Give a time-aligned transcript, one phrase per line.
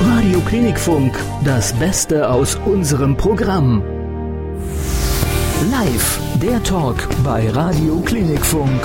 [0.00, 1.12] Radio Klinikfunk,
[1.44, 3.82] das Beste aus unserem Programm.
[5.72, 8.80] Live, der Talk bei Radio Klinikfunk.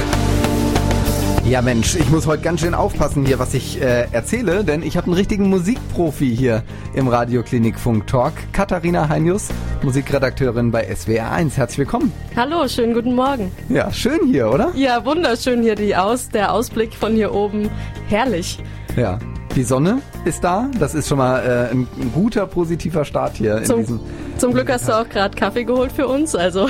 [1.46, 4.98] Ja Mensch, ich muss heute ganz schön aufpassen hier, was ich äh, erzähle, denn ich
[4.98, 6.64] habe einen richtigen Musikprofi hier
[6.96, 8.34] im Radio Klinikfunk Talk.
[8.52, 9.50] Katharina Heinius,
[9.84, 11.56] Musikredakteurin bei SWR1.
[11.56, 12.12] Herzlich willkommen.
[12.36, 13.52] Hallo, schönen guten Morgen.
[13.70, 14.72] Ja, schön hier, oder?
[14.74, 17.70] Ja, wunderschön hier die Aus, der Ausblick von hier oben.
[18.08, 18.58] Herrlich.
[18.96, 19.20] Ja,
[19.56, 20.70] die Sonne ist da.
[20.80, 24.00] Das ist schon mal äh, ein, ein, guter, positiver Start hier zum, in diesem.
[24.38, 26.70] Zum Glück hast du auch gerade Kaffee geholt für uns, also.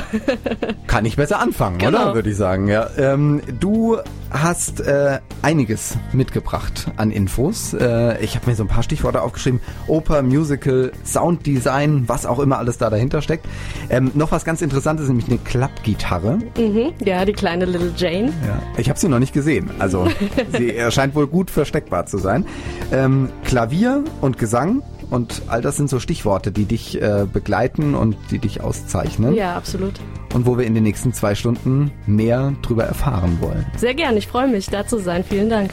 [0.87, 2.03] Kann ich besser anfangen, genau.
[2.03, 2.15] oder?
[2.15, 2.87] Würde ich sagen, ja.
[2.97, 3.97] Ähm, du
[4.33, 7.73] hast äh, einiges mitgebracht an Infos.
[7.73, 9.61] Äh, ich habe mir so ein paar Stichworte aufgeschrieben.
[9.87, 13.45] Oper, Musical, Sounddesign, was auch immer alles da dahinter steckt.
[13.89, 16.39] Ähm, noch was ganz Interessantes, nämlich eine Klappgitarre.
[16.57, 18.33] Mhm, ja, die kleine Little Jane.
[18.45, 19.69] Ja, ich habe sie noch nicht gesehen.
[19.79, 20.07] Also
[20.57, 22.45] sie erscheint wohl gut versteckbar zu sein.
[22.91, 24.81] Ähm, Klavier und Gesang
[25.13, 29.35] und all das sind so Stichworte, die dich äh, begleiten und die dich auszeichnen.
[29.35, 29.93] Ja, absolut.
[30.33, 33.63] Und wo wir in den nächsten zwei Stunden mehr drüber erfahren wollen.
[33.77, 35.23] Sehr gerne, ich freue mich, da zu sein.
[35.23, 35.69] Vielen Dank.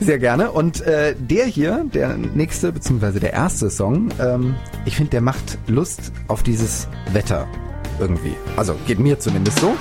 [0.00, 0.50] Sehr gerne.
[0.52, 3.18] Und äh, der hier, der nächste bzw.
[3.18, 7.48] der erste Song, ähm, ich finde, der macht Lust auf dieses Wetter
[7.98, 8.34] irgendwie.
[8.56, 9.74] Also geht mir zumindest so.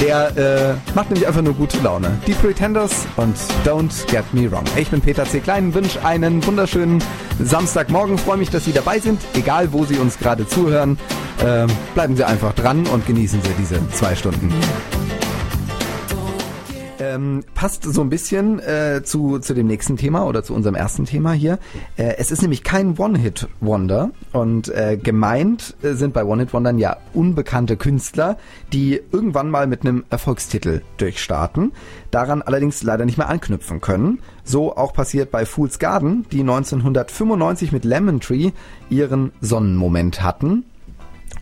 [0.00, 2.18] Der äh, macht nämlich einfach nur gute Laune.
[2.26, 4.64] Die Pretenders und Don't Get Me Wrong.
[4.76, 5.40] Ich bin Peter C.
[5.40, 7.02] Klein, wünsche einen wunderschönen
[7.42, 8.18] Samstagmorgen.
[8.18, 10.98] Freue mich, dass Sie dabei sind, egal wo Sie uns gerade zuhören.
[11.44, 14.52] Äh, bleiben Sie einfach dran und genießen Sie diese zwei Stunden.
[16.98, 21.04] Ähm, passt so ein bisschen äh, zu, zu dem nächsten Thema oder zu unserem ersten
[21.04, 21.58] Thema hier.
[21.96, 27.76] Äh, es ist nämlich kein One-Hit-Wonder und äh, gemeint äh, sind bei One-Hit-Wondern ja unbekannte
[27.76, 28.38] Künstler,
[28.72, 31.72] die irgendwann mal mit einem Erfolgstitel durchstarten,
[32.10, 34.20] daran allerdings leider nicht mehr anknüpfen können.
[34.44, 38.52] So auch passiert bei Fool's Garden, die 1995 mit Lemon Tree
[38.88, 40.64] ihren Sonnenmoment hatten.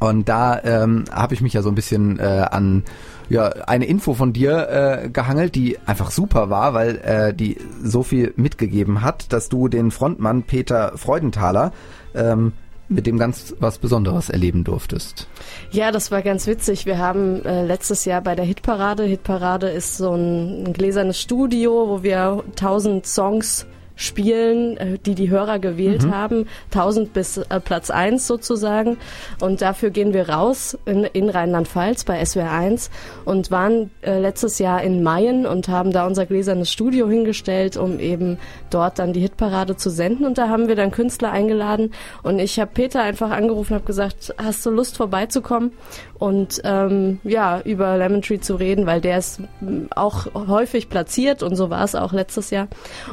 [0.00, 2.84] Und da ähm, habe ich mich ja so ein bisschen äh, an
[3.28, 8.02] ja, eine Info von dir äh, gehangelt, die einfach super war, weil äh, die so
[8.02, 11.72] viel mitgegeben hat, dass du den Frontmann Peter Freudenthaler
[12.14, 12.52] ähm,
[12.88, 15.26] mit dem ganz was Besonderes erleben durftest.
[15.70, 16.84] Ja, das war ganz witzig.
[16.84, 21.88] Wir haben äh, letztes Jahr bei der Hitparade, Hitparade ist so ein, ein gläsernes Studio,
[21.88, 26.14] wo wir tausend Songs spielen, äh, die die Hörer gewählt mhm.
[26.14, 28.96] haben, 1000 bis äh, Platz 1 sozusagen.
[29.40, 32.90] Und dafür gehen wir raus in, in Rheinland-Pfalz bei SWR 1
[33.24, 38.00] und waren äh, letztes Jahr in Mayen und haben da unser gläsernes Studio hingestellt, um
[38.00, 38.38] eben
[38.70, 40.26] dort dann die Hitparade zu senden.
[40.26, 44.34] Und da haben wir dann Künstler eingeladen und ich habe Peter einfach angerufen, habe gesagt,
[44.38, 45.72] hast du Lust vorbeizukommen
[46.18, 49.40] und ähm, ja über Lemon Tree zu reden, weil der ist
[49.94, 52.68] auch häufig platziert und so war es auch letztes Jahr.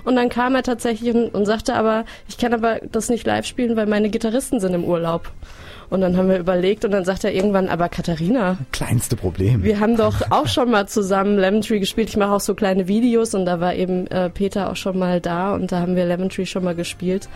[0.05, 3.45] Und dann kam er tatsächlich und, und sagte aber, ich kann aber das nicht live
[3.45, 5.31] spielen, weil meine Gitarristen sind im Urlaub.
[5.89, 8.57] Und dann haben wir überlegt und dann sagt er irgendwann, aber Katharina.
[8.71, 9.61] Kleinste Problem.
[9.61, 12.07] Wir haben doch auch schon mal zusammen Lemon Tree gespielt.
[12.07, 15.19] Ich mache auch so kleine Videos und da war eben äh, Peter auch schon mal
[15.19, 17.27] da und da haben wir Lemon Tree schon mal gespielt.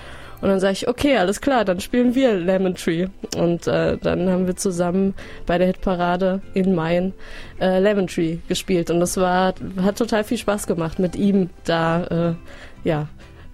[0.41, 3.07] Und dann sage ich, okay, alles klar, dann spielen wir Lemon Tree.
[3.35, 7.13] Und äh, dann haben wir zusammen bei der Hitparade in Main
[7.59, 8.89] äh, Lemon Tree gespielt.
[8.89, 12.03] Und das war, hat total viel Spaß gemacht, mit ihm da,
[12.83, 13.07] äh, ja,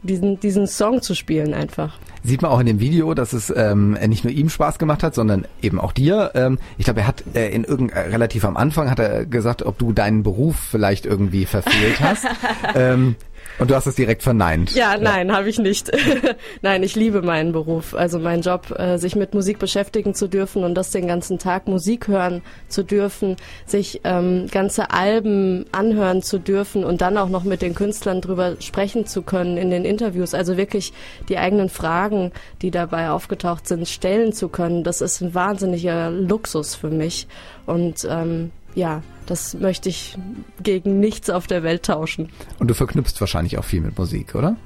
[0.04, 1.98] diesen, diesen Song zu spielen einfach.
[2.24, 5.16] Sieht man auch in dem Video, dass es ähm, nicht nur ihm Spaß gemacht hat,
[5.16, 6.32] sondern eben auch dir.
[6.36, 9.64] Ähm, ich glaube, er hat äh, in irgend äh, relativ am Anfang hat er gesagt,
[9.64, 12.26] ob du deinen Beruf vielleicht irgendwie verfehlt hast.
[12.76, 13.16] ähm,
[13.60, 14.74] und du hast es direkt verneint.
[14.76, 15.36] Ja, nein, ja.
[15.36, 15.92] habe ich nicht.
[16.62, 20.64] nein, ich liebe meinen Beruf, also meinen Job, äh, sich mit Musik beschäftigen zu dürfen
[20.64, 26.40] und das den ganzen Tag Musik hören zu dürfen, sich ähm, ganze Alben anhören zu
[26.40, 30.34] dürfen und dann auch noch mit den Künstlern drüber sprechen zu können in den Interviews.
[30.34, 30.94] Also wirklich
[31.30, 34.84] die eigenen Fragen, die dabei aufgetaucht sind, stellen zu können.
[34.84, 37.28] Das ist ein wahnsinniger Luxus für mich.
[37.66, 40.18] Und ähm, ja, das möchte ich
[40.62, 42.30] gegen nichts auf der Welt tauschen.
[42.60, 44.58] Und du verknüpfst wahrscheinlich auch viel mit Musik, oder?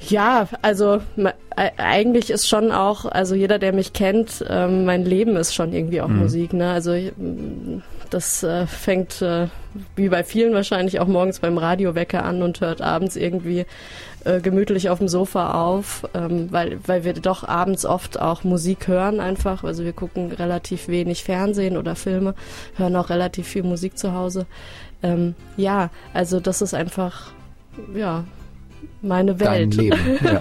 [0.00, 1.00] Ja, also
[1.76, 6.00] eigentlich ist schon auch, also jeder, der mich kennt, ähm, mein Leben ist schon irgendwie
[6.00, 6.20] auch mhm.
[6.20, 6.52] Musik.
[6.52, 6.70] Ne?
[6.70, 6.96] Also
[8.10, 9.48] das äh, fängt äh,
[9.96, 13.66] wie bei vielen wahrscheinlich auch morgens beim Radiowecker an und hört abends irgendwie
[14.24, 18.88] äh, gemütlich auf dem Sofa auf, ähm, weil, weil wir doch abends oft auch Musik
[18.88, 19.64] hören einfach.
[19.64, 22.34] Also wir gucken relativ wenig Fernsehen oder Filme,
[22.76, 24.46] hören auch relativ viel Musik zu Hause.
[25.02, 27.32] Ähm, ja, also das ist einfach,
[27.94, 28.24] ja,
[29.02, 29.48] meine Welt.
[29.48, 30.40] Dein Leben, ja.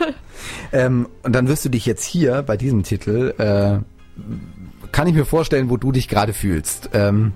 [0.72, 3.80] ähm, und dann wirst du dich jetzt hier bei diesem Titel, äh,
[4.92, 6.90] kann ich mir vorstellen, wo du dich gerade fühlst.
[6.94, 7.34] Ähm,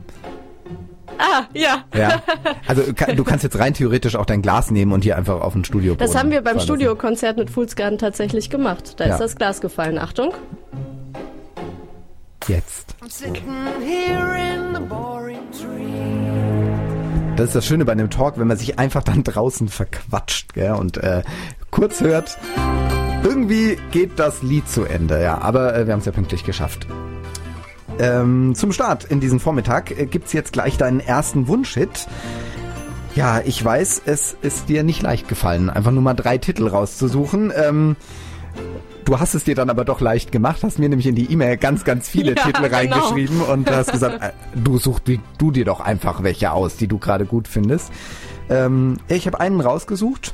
[1.22, 1.84] Ah, ja.
[1.96, 2.22] Ja.
[2.68, 5.64] Also du kannst jetzt rein theoretisch auch dein Glas nehmen und hier einfach auf ein
[5.64, 9.00] Studio Das haben wir beim Studiokonzert mit Fools Garden tatsächlich gemacht.
[9.00, 9.14] Da ja.
[9.14, 10.00] ist das Glas gefallen.
[10.00, 10.34] Achtung.
[12.48, 12.96] Jetzt.
[17.36, 20.74] Das ist das Schöne bei einem Talk, wenn man sich einfach dann draußen verquatscht gell,
[20.74, 21.22] und äh,
[21.70, 22.38] kurz hört,
[23.24, 26.88] irgendwie geht das Lied zu Ende, ja, aber äh, wir haben es ja pünktlich geschafft.
[28.02, 32.08] Ähm, zum Start in diesem Vormittag äh, gibt's jetzt gleich deinen ersten Wunschhit.
[33.16, 37.54] Ja, ich weiß, es ist dir nicht leicht gefallen, einfach nur mal drei Titel rauszusuchen.
[37.56, 37.96] Ähm,
[39.06, 41.58] Du hast es dir dann aber doch leicht gemacht, hast mir nämlich in die E-Mail
[41.58, 42.76] ganz, ganz viele ja, Titel genau.
[42.76, 45.04] reingeschrieben und hast gesagt, äh, du suchst
[45.38, 47.92] du dir doch einfach welche aus, die du gerade gut findest.
[48.50, 50.34] Ähm, ich habe einen rausgesucht,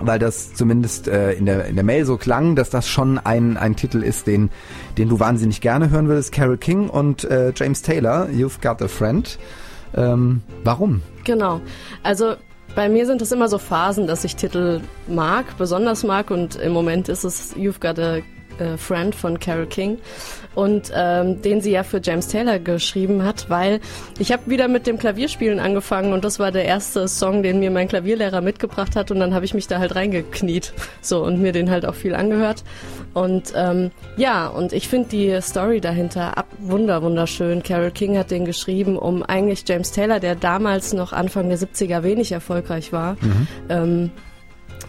[0.00, 3.56] weil das zumindest äh, in, der, in der Mail so klang, dass das schon ein,
[3.56, 4.50] ein Titel ist, den,
[4.98, 6.32] den du wahnsinnig gerne hören würdest.
[6.32, 9.38] Carol King und äh, James Taylor, You've Got a Friend.
[9.96, 11.02] Ähm, warum?
[11.24, 11.60] Genau.
[12.02, 12.34] Also
[12.74, 16.72] bei mir sind es immer so Phasen, dass ich Titel mag, besonders mag und im
[16.72, 18.18] Moment ist es You've Got a,
[18.60, 19.98] a Friend von Carol King
[20.54, 23.80] und ähm, den sie ja für James Taylor geschrieben hat, weil
[24.18, 27.70] ich habe wieder mit dem Klavierspielen angefangen und das war der erste Song, den mir
[27.70, 31.52] mein Klavierlehrer mitgebracht hat und dann habe ich mich da halt reingekniet so und mir
[31.52, 32.64] den halt auch viel angehört
[33.14, 37.62] und ähm, ja und ich finde die Story dahinter ab wunder wunderschön.
[37.62, 42.02] Carol King hat den geschrieben, um eigentlich James Taylor, der damals noch Anfang der 70er
[42.02, 43.46] wenig erfolgreich war, mhm.
[43.68, 44.10] ähm,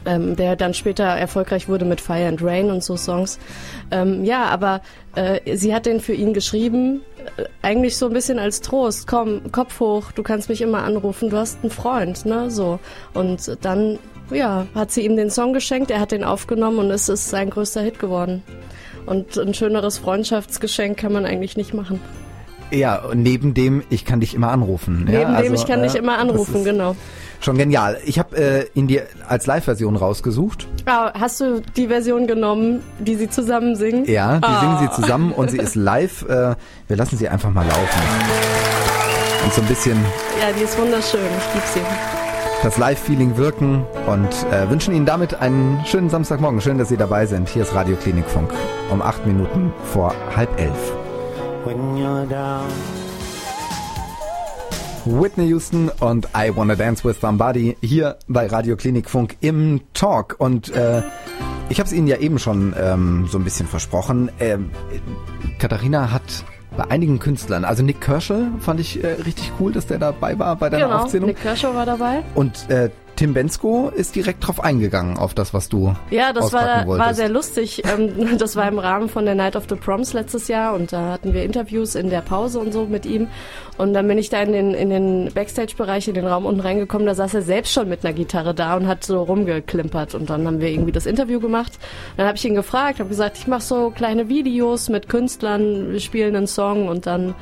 [0.06, 3.40] ähm, der dann später erfolgreich wurde mit Fire and Rain und so Songs.
[3.92, 4.82] Ähm, ja, aber
[5.16, 7.02] äh, sie hat den für ihn geschrieben,
[7.38, 9.08] äh, eigentlich so ein bisschen als Trost.
[9.08, 12.50] Komm, Kopf hoch, du kannst mich immer anrufen, du hast einen Freund, ne?
[12.52, 12.80] So.
[13.14, 14.00] Und dann,
[14.32, 17.50] ja, hat sie ihm den Song geschenkt, er hat den aufgenommen und es ist sein
[17.50, 18.44] größter Hit geworden.
[19.06, 22.00] Und ein schöneres Freundschaftsgeschenk kann man eigentlich nicht machen.
[22.72, 25.06] Ja, neben dem, ich kann dich immer anrufen.
[25.06, 26.96] Neben ja, dem, also, ich kann äh, dich immer anrufen, genau.
[27.46, 28.00] Schon genial.
[28.04, 30.68] Ich habe äh, ihn dir als Live-Version rausgesucht.
[30.88, 34.04] Ah, hast du die Version genommen, die sie zusammen singen?
[34.06, 34.60] Ja, die ah.
[34.62, 36.24] singen sie zusammen und sie ist live.
[36.24, 36.56] Äh,
[36.88, 38.02] wir lassen sie einfach mal laufen.
[39.44, 39.96] Und so ein bisschen.
[40.42, 41.20] Ja, die ist wunderschön.
[41.22, 41.82] Ich liebe sie.
[42.64, 46.62] Das Live-Feeling wirken und äh, wünschen Ihnen damit einen schönen Samstagmorgen.
[46.62, 47.48] Schön, dass Sie dabei sind.
[47.48, 48.50] Hier ist Radio Klinikfunk
[48.90, 50.94] um acht Minuten vor halb elf.
[51.64, 52.95] When you're down.
[55.06, 60.36] Whitney Houston und I Wanna Dance with Somebody hier bei Radio Klinikfunk im Talk.
[60.40, 61.04] Und äh,
[61.70, 64.32] ich habe es Ihnen ja eben schon ähm, so ein bisschen versprochen.
[64.40, 64.72] Ähm,
[65.60, 69.98] Katharina hat bei einigen Künstlern, also Nick Kershaw fand ich äh, richtig cool, dass der
[69.98, 71.28] dabei war bei deiner genau, Aufzählung.
[71.28, 72.24] Nick Kershaw war dabei.
[72.34, 76.86] Und äh, Tim Bensko ist direkt drauf eingegangen, auf das, was du Ja, das war,
[76.86, 77.84] war sehr lustig.
[77.86, 81.12] Ähm, das war im Rahmen von der Night of the Proms letztes Jahr und da
[81.14, 83.28] hatten wir Interviews in der Pause und so mit ihm.
[83.78, 87.06] Und dann bin ich da in den, in den Backstage-Bereich, in den Raum unten reingekommen,
[87.08, 90.16] da saß er selbst schon mit einer Gitarre da und hat so rumgeklimpert.
[90.16, 91.74] Und dann haben wir irgendwie das Interview gemacht.
[92.18, 96.00] Dann habe ich ihn gefragt, habe gesagt, ich mache so kleine Videos mit Künstlern, wir
[96.00, 97.36] spielen einen Song und dann,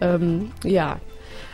[0.00, 0.98] ähm, ja,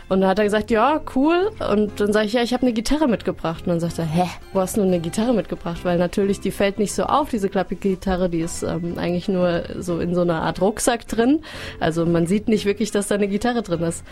[0.09, 1.51] und dann hat er gesagt, ja, cool.
[1.71, 3.63] Und dann sage ich, ja, ich habe eine Gitarre mitgebracht.
[3.65, 5.83] Und dann sagt er, hä, wo hast du eine Gitarre mitgebracht?
[5.83, 9.99] Weil natürlich, die fällt nicht so auf, diese Klappgitarre, die ist ähm, eigentlich nur so
[9.99, 11.41] in so einer Art Rucksack drin.
[11.79, 14.03] Also man sieht nicht wirklich, dass da eine Gitarre drin ist.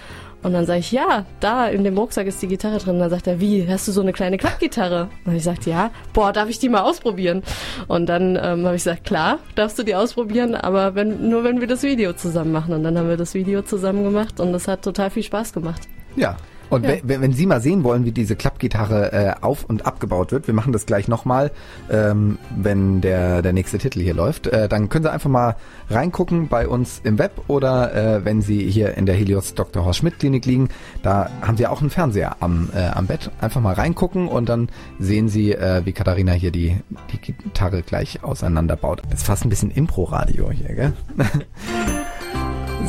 [0.43, 2.95] Und dann sage ich, ja, da in dem Rucksack ist die Gitarre drin.
[2.95, 5.09] Und dann sagt er, wie, hast du so eine kleine Klappgitarre?
[5.25, 7.43] Und ich sagte, ja, boah, darf ich die mal ausprobieren?
[7.87, 11.59] Und dann ähm, habe ich gesagt, klar, darfst du die ausprobieren, aber wenn, nur wenn
[11.59, 12.73] wir das Video zusammen machen.
[12.73, 15.81] Und dann haben wir das Video zusammen gemacht und das hat total viel Spaß gemacht.
[16.15, 16.37] Ja,
[16.71, 16.93] und ja.
[17.03, 20.53] wenn, wenn Sie mal sehen wollen, wie diese Klappgitarre äh, auf- und abgebaut wird, wir
[20.53, 21.51] machen das gleich nochmal,
[21.91, 25.57] ähm, wenn der, der nächste Titel hier läuft, äh, dann können Sie einfach mal
[25.89, 29.83] reingucken bei uns im Web oder äh, wenn Sie hier in der Helios Dr.
[29.83, 30.69] Horst Schmidt Klinik liegen,
[31.03, 33.31] da haben Sie auch einen Fernseher am, äh, am Bett.
[33.41, 36.77] Einfach mal reingucken und dann sehen Sie, äh, wie Katharina hier die,
[37.11, 39.01] die Gitarre gleich auseinanderbaut.
[39.09, 40.93] Das ist fast ein bisschen Impro-Radio hier, gell?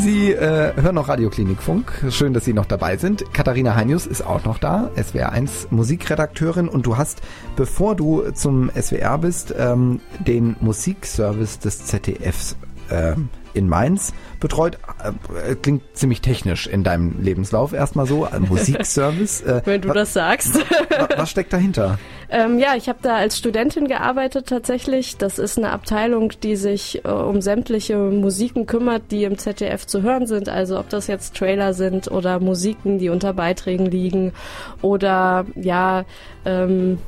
[0.03, 2.07] Sie äh, hören noch Radioklinikfunk.
[2.11, 3.33] Schön, dass Sie noch dabei sind.
[3.33, 6.69] Katharina Heinius ist auch noch da, SWR1 Musikredakteurin.
[6.69, 7.23] Und du hast,
[7.55, 12.57] bevor du zum SWR bist, ähm, den Musikservice des ZDFs
[12.91, 14.79] ähm, in Mainz betreut.
[15.05, 18.25] Äh, klingt ziemlich technisch in deinem Lebenslauf erstmal so.
[18.25, 19.43] Ein Musikservice.
[19.43, 20.59] Äh, Wenn du das sagst.
[21.17, 22.01] was steckt dahinter?
[22.35, 25.19] Ähm, ja, ich habe da als Studentin gearbeitet tatsächlich.
[25.19, 30.01] Das ist eine Abteilung, die sich äh, um sämtliche Musiken kümmert, die im ZDF zu
[30.01, 30.49] hören sind.
[30.49, 34.33] Also ob das jetzt Trailer sind oder Musiken, die unter Beiträgen liegen
[34.81, 36.07] oder ja,
[36.47, 36.99] ähm,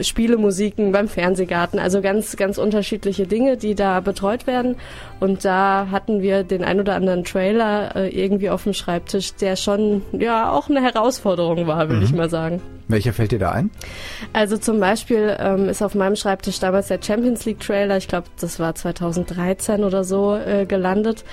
[0.00, 4.76] Spielemusiken beim Fernsehgarten, also ganz, ganz unterschiedliche Dinge, die da betreut werden.
[5.18, 9.56] Und da hatten wir den ein oder anderen Trailer äh, irgendwie auf dem Schreibtisch, der
[9.56, 12.04] schon ja auch eine Herausforderung war, würde mhm.
[12.04, 12.60] ich mal sagen.
[12.88, 13.70] Welcher fällt dir da ein?
[14.32, 18.28] Also zum Beispiel ähm, ist auf meinem Schreibtisch damals der Champions League Trailer, ich glaube,
[18.40, 21.24] das war 2013 oder so äh, gelandet.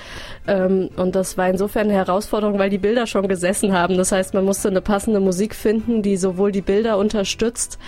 [0.47, 3.95] Ähm, und das war insofern eine Herausforderung, weil die Bilder schon gesessen haben.
[3.97, 7.79] Das heißt, man musste eine passende Musik finden, die sowohl die Bilder unterstützt,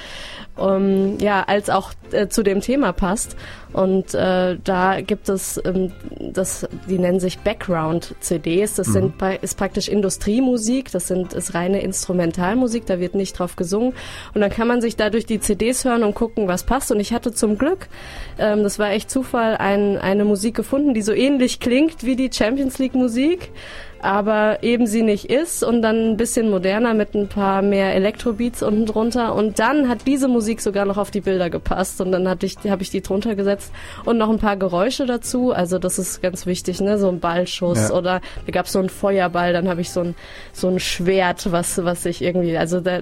[0.57, 3.35] ähm, ja, als auch äh, zu dem Thema passt.
[3.73, 8.75] Und äh, da gibt es, ähm, das, die nennen sich Background-CDs.
[8.75, 8.93] Das mhm.
[8.93, 10.91] sind, ist praktisch Industriemusik.
[10.91, 12.85] Das sind, ist reine Instrumentalmusik.
[12.85, 13.93] Da wird nicht drauf gesungen.
[14.33, 16.91] Und dann kann man sich dadurch die CDs hören und gucken, was passt.
[16.91, 17.87] Und ich hatte zum Glück,
[18.39, 22.29] ähm, das war echt Zufall, ein, eine Musik gefunden, die so ähnlich klingt wie die
[22.31, 23.51] Champions League Musik
[24.01, 28.63] aber eben sie nicht ist und dann ein bisschen moderner mit ein paar mehr Elektrobeats
[28.63, 29.35] unten drunter.
[29.35, 32.57] Und dann hat diese Musik sogar noch auf die Bilder gepasst und dann hatte ich
[32.69, 33.71] habe ich die drunter gesetzt.
[34.05, 37.89] Und noch ein paar Geräusche dazu, also das ist ganz wichtig, ne, so ein Ballschuss
[37.89, 37.95] ja.
[37.95, 40.15] oder da gab es so einen Feuerball, dann habe ich so ein
[40.53, 42.99] so ein Schwert, was was ich irgendwie, also da,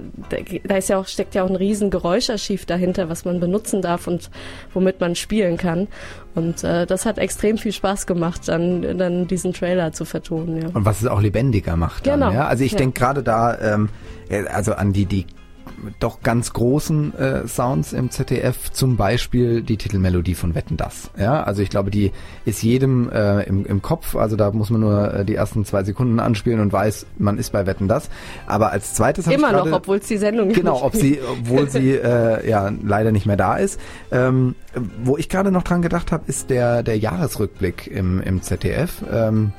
[0.64, 4.06] da ist ja auch steckt ja auch ein riesen Geräuscharchiv dahinter, was man benutzen darf
[4.06, 4.30] und
[4.72, 5.88] womit man spielen kann
[6.36, 10.62] und äh, das hat extrem viel Spaß gemacht, dann, dann diesen Trailer zu vertonen.
[10.62, 10.68] Ja.
[10.74, 12.06] Und was es auch lebendiger macht.
[12.06, 12.32] Dann, genau.
[12.32, 12.46] Ja?
[12.46, 12.78] Also ich ja.
[12.78, 13.88] denke gerade da, ähm,
[14.28, 15.26] äh, also an die, die
[16.00, 21.10] doch ganz großen äh, Sounds im ZDF, zum Beispiel die Titelmelodie von Wetten das.
[21.18, 22.12] Ja, also ich glaube, die
[22.44, 24.16] ist jedem äh, im, im Kopf.
[24.16, 27.52] Also da muss man nur äh, die ersten zwei Sekunden anspielen und weiß, man ist
[27.52, 28.10] bei Wetten das.
[28.46, 32.48] Aber als zweites immer noch, obwohl es die Sendung genau, ob sie, obwohl sie äh,
[32.48, 33.80] ja leider nicht mehr da ist.
[34.10, 34.54] Ähm,
[35.02, 39.02] wo ich gerade noch dran gedacht habe, ist der der Jahresrückblick im im ZDF.
[39.12, 39.52] Ähm,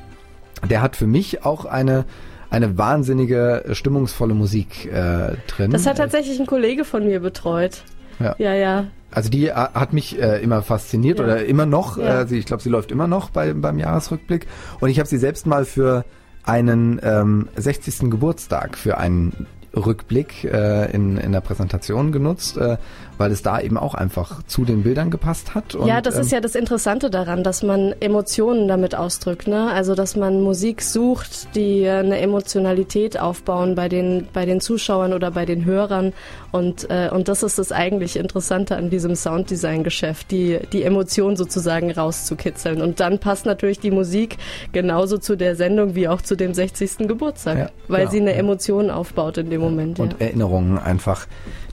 [0.68, 2.04] der hat für mich auch eine
[2.50, 5.70] eine wahnsinnige, stimmungsvolle Musik äh, drin.
[5.70, 7.82] Das hat tatsächlich ein Kollege von mir betreut.
[8.18, 8.54] Ja, ja.
[8.54, 8.86] ja.
[9.10, 11.24] Also die äh, hat mich äh, immer fasziniert ja.
[11.24, 11.98] oder immer noch.
[11.98, 12.22] Ja.
[12.22, 14.46] Äh, sie, ich glaube, sie läuft immer noch bei, beim Jahresrückblick.
[14.80, 16.04] Und ich habe sie selbst mal für
[16.44, 18.10] einen ähm, 60.
[18.10, 22.78] Geburtstag für einen Rückblick äh, in, in der Präsentation genutzt, äh,
[23.18, 25.74] weil es da eben auch einfach zu den Bildern gepasst hat.
[25.74, 29.48] Und, ja, das ähm, ist ja das Interessante daran, dass man Emotionen damit ausdrückt.
[29.48, 29.70] Ne?
[29.70, 35.32] Also, dass man Musik sucht, die eine Emotionalität aufbauen bei den, bei den Zuschauern oder
[35.32, 36.12] bei den Hörern.
[36.52, 41.90] Und, äh, und das ist das eigentlich Interessante an diesem Sounddesign-Geschäft, die, die Emotion sozusagen
[41.90, 42.80] rauszukitzeln.
[42.80, 44.36] Und dann passt natürlich die Musik
[44.72, 47.08] genauso zu der Sendung wie auch zu dem 60.
[47.08, 48.38] Geburtstag, ja, weil ja, sie eine ja.
[48.38, 49.98] Emotion aufbaut in dem Moment.
[49.98, 51.26] Und Erinnerungen einfach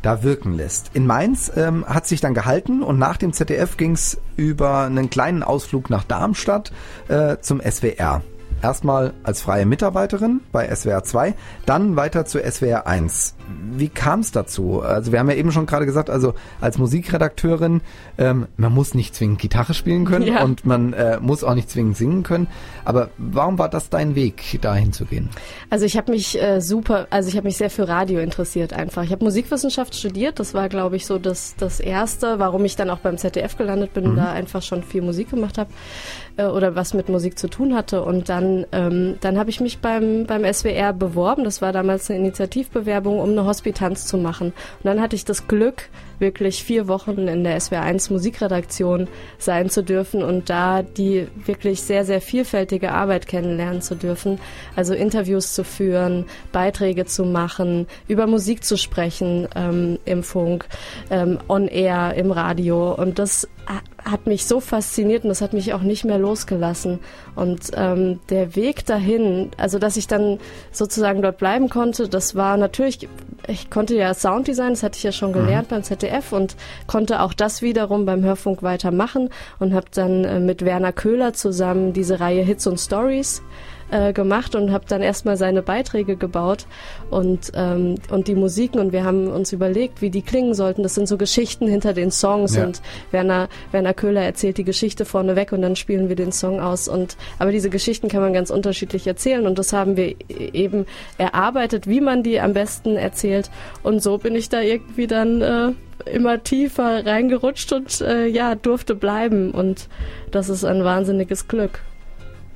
[0.05, 0.91] da wirken lässt.
[0.93, 5.09] In Mainz ähm, hat sich dann gehalten und nach dem ZDF ging es über einen
[5.09, 6.71] kleinen Ausflug nach Darmstadt
[7.07, 8.21] äh, zum SWR.
[8.65, 11.35] Erstmal als freie Mitarbeiterin bei SWR 2,
[11.67, 13.35] dann weiter zu SWR 1.
[13.73, 14.81] Wie kam es dazu?
[14.81, 17.81] Also wir haben ja eben schon gerade gesagt, also als Musikredakteurin,
[18.17, 20.43] ähm, man muss nicht zwingend Gitarre spielen können ja.
[20.43, 22.47] und man äh, muss auch nicht zwingend singen können.
[22.85, 25.29] Aber warum war das dein Weg, dahin zu gehen?
[25.69, 29.03] Also ich habe mich äh, super, also ich habe mich sehr für Radio interessiert einfach.
[29.03, 32.89] Ich habe Musikwissenschaft studiert, das war glaube ich so das, das Erste, warum ich dann
[32.89, 34.15] auch beim ZDF gelandet bin, mhm.
[34.15, 35.69] da einfach schon viel Musik gemacht habe
[36.37, 38.03] äh, oder was mit Musik zu tun hatte.
[38.03, 42.19] Und dann, ähm, dann habe ich mich beim, beim SWR beworben, das war damals eine
[42.19, 44.47] Initiativbewerbung, um eine Hospitanz zu machen.
[44.47, 45.89] Und dann hatte ich das Glück,
[46.19, 49.07] wirklich vier Wochen in der SWR1 Musikredaktion
[49.37, 54.39] sein zu dürfen und da die wirklich sehr, sehr vielfältige Arbeit kennenlernen zu dürfen.
[54.75, 60.67] Also Interviews zu führen, Beiträge zu machen, über Musik zu sprechen ähm, im Funk,
[61.09, 62.93] ähm, on air, im Radio.
[62.93, 63.47] Und das
[64.03, 66.99] hat mich so fasziniert und das hat mich auch nicht mehr losgelassen.
[67.35, 70.39] Und ähm, der Weg dahin, also dass ich dann
[70.71, 73.09] sozusagen dort bleiben konnte, das war natürlich,
[73.47, 75.75] ich konnte ja Sounddesign, das hatte ich ja schon gelernt mhm.
[75.75, 76.55] beim ZDF und
[76.87, 81.93] konnte auch das wiederum beim Hörfunk weitermachen und habe dann äh, mit Werner Köhler zusammen
[81.93, 83.41] diese Reihe Hits und Stories
[83.91, 86.65] äh, gemacht und habe dann erstmal seine Beiträge gebaut
[87.11, 90.83] und, ähm, und die Musiken und wir haben uns überlegt, wie die klingen sollten.
[90.83, 92.65] Das sind so Geschichten hinter den Songs ja.
[92.65, 92.81] und
[93.11, 96.87] Werner, Werner Köhler erzählt die Geschichte vorneweg und dann spielen wir den Song aus.
[96.87, 100.85] Und aber diese Geschichten kann man ganz unterschiedlich erzählen und das haben wir eben
[101.17, 103.51] erarbeitet, wie man die am besten erzählt.
[103.83, 105.71] Und so bin ich da irgendwie dann äh,
[106.05, 109.51] immer tiefer reingerutscht und äh, ja, durfte bleiben.
[109.51, 109.87] Und
[110.31, 111.81] das ist ein wahnsinniges Glück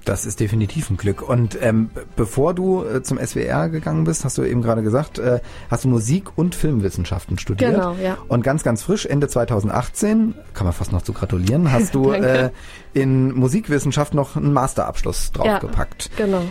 [0.10, 1.22] Das ist definitiv ein Glück.
[1.22, 5.40] Und ähm, bevor du äh, zum SWR gegangen bist, hast du eben gerade gesagt, äh,
[5.70, 7.76] hast du Musik und Filmwissenschaften studiert.
[7.76, 8.18] Genau, ja.
[8.28, 12.50] Und ganz, ganz frisch, Ende 2018, kann man fast noch zu gratulieren, hast du äh,
[12.94, 16.10] in Musikwissenschaft noch einen Masterabschluss draufgepackt.
[16.18, 16.42] Ja, genau.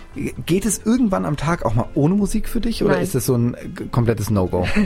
[0.47, 3.03] Geht es irgendwann am Tag auch mal ohne Musik für dich oder Nein.
[3.03, 4.67] ist es so ein äh, komplettes No-Go?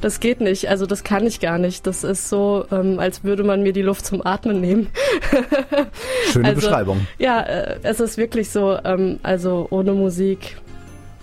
[0.00, 1.86] Das geht nicht, also das kann ich gar nicht.
[1.86, 4.88] Das ist so, ähm, als würde man mir die Luft zum Atmen nehmen.
[6.32, 7.06] Schöne Also, Beschreibung.
[7.18, 10.56] Ja, äh, es ist wirklich so, ähm, also ohne Musik,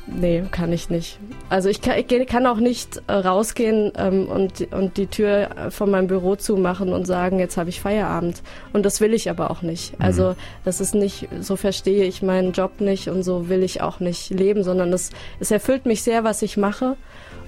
[0.06, 1.18] nee, kann ich nicht.
[1.48, 5.72] Also ich kann, ich kann auch nicht äh, rausgehen ähm, und, und die Tür äh,
[5.72, 8.44] von meinem Büro zumachen und sagen, jetzt habe ich Feierabend.
[8.74, 9.94] Und das will ich aber auch nicht.
[9.98, 14.02] Also das ist nicht, so verstehe ich meinen Job nicht und so will ich auch
[14.02, 16.98] nicht leben, sondern es, es erfüllt mich sehr, was ich mache.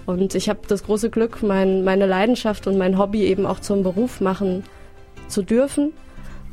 [0.05, 3.83] Und ich habe das große Glück, mein, meine Leidenschaft und mein Hobby eben auch zum
[3.83, 4.63] Beruf machen
[5.27, 5.91] zu dürfen.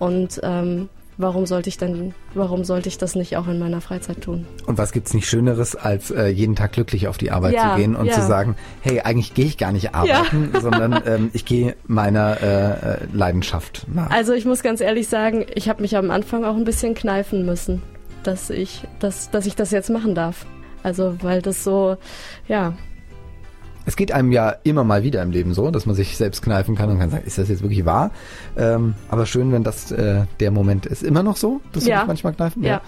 [0.00, 4.22] Und ähm, warum sollte ich dann, warum sollte ich das nicht auch in meiner Freizeit
[4.22, 4.46] tun?
[4.66, 7.80] Und was gibt's nicht Schöneres, als äh, jeden Tag glücklich auf die Arbeit Ja, zu
[7.80, 8.14] gehen und ja.
[8.14, 12.46] zu sagen, hey, eigentlich gehe ich gar nicht arbeiten, sondern ähm, ich gehe meiner äh,
[12.46, 14.10] äh, Leidenschaft nach.
[14.10, 17.44] Also ich muss ganz ehrlich sagen, ich habe mich am Anfang auch ein bisschen kneifen
[17.44, 17.82] müssen,
[18.22, 20.46] dass ich, dass, dass ich das jetzt machen darf.
[20.84, 21.96] Also weil das so,
[22.46, 22.74] ja,
[23.88, 26.74] Es geht einem ja immer mal wieder im Leben so, dass man sich selbst kneifen
[26.74, 28.10] kann und kann sagen, ist das jetzt wirklich wahr?
[28.54, 31.02] Ähm, aber schön, wenn das äh, der Moment ist.
[31.02, 32.00] Immer noch so, dass du Ja.
[32.00, 32.62] dich manchmal kneifen?
[32.64, 32.82] ja.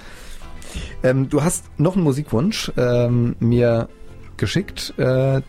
[1.02, 3.88] Ähm, du hast noch einen Musikwunsch ähm, mir
[4.36, 5.40] geschickt, äh,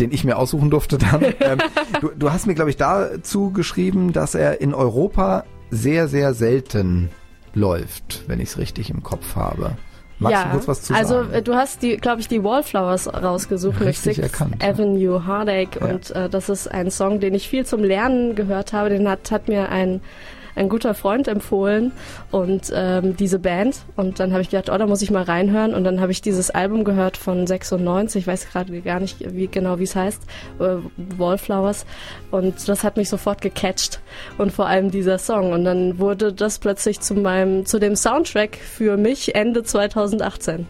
[0.00, 1.22] den ich mir aussuchen durfte dann.
[1.40, 1.58] ähm,
[2.00, 7.10] du, du hast mir, glaube ich, dazu geschrieben, dass er in Europa sehr, sehr selten
[7.52, 9.76] läuft, wenn ich es richtig im Kopf habe.
[10.20, 11.32] Magst ja, du kurz was zu also sagen?
[11.34, 14.64] äh, du hast die, glaube ich, die Wallflowers rausgesucht mit Richtig Sixth erkannt.
[14.64, 15.86] Avenue Heartache Ja.
[15.94, 18.88] und äh, das ist ein Song, den ich viel zum Lernen gehört habe.
[18.90, 20.00] Den hat, hat mir ein
[20.54, 21.92] ein guter Freund empfohlen
[22.30, 25.74] und ähm, diese Band und dann habe ich gedacht, oh, da muss ich mal reinhören
[25.74, 29.48] und dann habe ich dieses Album gehört von 96, ich weiß gerade gar nicht wie
[29.48, 30.22] genau wie es heißt,
[30.60, 30.76] äh,
[31.16, 31.86] Wallflowers
[32.30, 34.00] und das hat mich sofort gecatcht
[34.38, 38.56] und vor allem dieser Song und dann wurde das plötzlich zu meinem zu dem Soundtrack
[38.56, 40.66] für mich Ende 2018.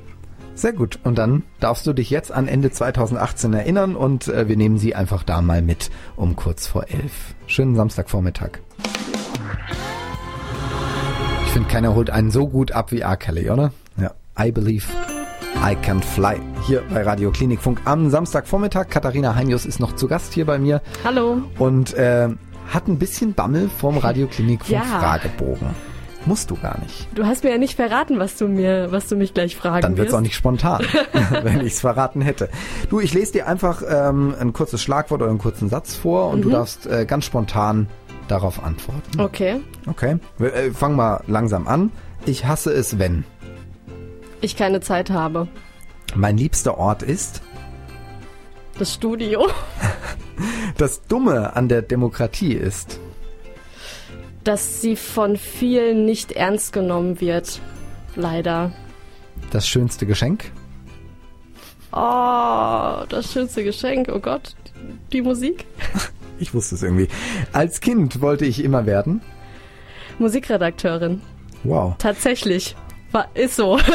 [0.58, 0.98] Sehr gut.
[1.04, 4.92] Und dann darfst du dich jetzt an Ende 2018 erinnern und äh, wir nehmen sie
[4.92, 7.36] einfach da mal mit um kurz vor elf.
[7.46, 8.58] Schönen Samstagvormittag.
[11.58, 13.16] Ich finde, keiner holt einen so gut ab wie R.
[13.16, 13.72] Kelly, oder?
[14.00, 14.12] Ja.
[14.40, 14.86] I believe
[15.56, 16.36] I can fly.
[16.68, 18.88] Hier bei Radio Klinikfunk am Samstagvormittag.
[18.90, 21.42] Katharina Heinius ist noch zu Gast hier bei mir Hallo.
[21.58, 22.28] und äh,
[22.72, 24.84] hat ein bisschen Bammel vom Radio Klinikfunk Ja.
[25.00, 25.70] Fragebogen.
[26.26, 27.08] Musst du gar nicht.
[27.16, 29.96] Du hast mir ja nicht verraten, was du mir, was du mich gleich fragen Dann
[29.96, 30.16] wird's wirst.
[30.16, 30.84] auch nicht spontan,
[31.42, 32.50] wenn ich's verraten hätte.
[32.88, 36.42] Du, ich lese dir einfach ähm, ein kurzes Schlagwort oder einen kurzen Satz vor und
[36.42, 37.88] du darfst äh, ganz spontan
[38.30, 39.20] darauf antworten.
[39.20, 39.60] Okay.
[39.86, 40.18] Okay?
[40.38, 41.90] Wir, äh, fang mal langsam an.
[42.26, 43.24] Ich hasse es, wenn.
[44.40, 45.48] Ich keine Zeit habe.
[46.14, 47.42] Mein liebster Ort ist.
[48.78, 49.48] Das Studio.
[50.76, 53.00] Das Dumme an der Demokratie ist.
[54.44, 57.60] Dass sie von vielen nicht ernst genommen wird.
[58.14, 58.70] Leider.
[59.50, 60.52] Das schönste Geschenk.
[61.90, 64.08] Oh, das schönste Geschenk.
[64.14, 64.54] Oh Gott.
[65.12, 65.66] Die Musik.
[66.38, 67.08] Ich wusste es irgendwie.
[67.52, 69.20] Als Kind wollte ich immer werden.
[70.18, 71.20] Musikredakteurin.
[71.64, 71.94] Wow.
[71.98, 72.76] Tatsächlich.
[73.12, 73.78] War, ist so.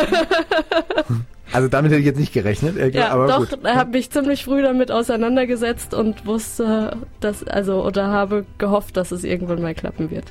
[1.52, 2.78] Also damit hätte ich jetzt nicht gerechnet.
[2.78, 8.08] Irgendwie, Ja, aber doch, habe mich ziemlich früh damit auseinandergesetzt und wusste, dass, also, oder
[8.08, 10.26] habe gehofft, dass es irgendwann mal klappen wird.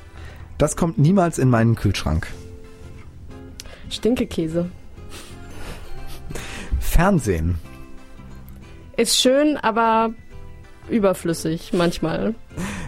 [0.57, 2.27] Das kommt niemals in meinen Kühlschrank.
[3.89, 4.69] Stinkekäse.
[6.81, 7.55] Fernsehen.
[8.97, 10.13] Ist schön, aber
[10.89, 12.35] überflüssig manchmal.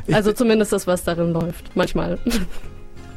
[0.08, 1.76] Ich also zumindest das, was darin läuft.
[1.76, 2.20] Manchmal.